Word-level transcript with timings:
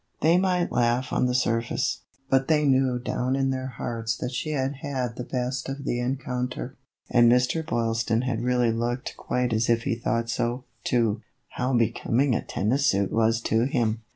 They 0.21 0.39
might 0.39 0.71
laugh 0.71 1.13
on 1.13 1.27
the 1.27 1.35
surface, 1.35 1.99
but 2.27 2.47
they 2.47 2.65
knew 2.65 2.97
down 2.97 3.35
in 3.35 3.51
their 3.51 3.67
hearts 3.67 4.17
that 4.17 4.31
she 4.33 4.49
had 4.49 4.77
had 4.77 5.15
the 5.15 5.23
best 5.23 5.69
of 5.69 5.85
the 5.85 5.99
encounter; 5.99 6.75
and 7.11 7.31
Mr. 7.31 7.63
Boyl 7.63 7.93
ston 7.95 8.23
had 8.23 8.41
really 8.41 8.71
looked 8.71 9.15
quite 9.15 9.53
as 9.53 9.69
if 9.69 9.83
he 9.83 9.93
thought 9.93 10.27
so, 10.27 10.63
too. 10.83 11.21
How 11.49 11.73
becoming 11.77 12.33
a 12.33 12.41
tennis 12.43 12.87
suit 12.87 13.11
was 13.11 13.41
to 13.41 13.65
him 13.65 14.01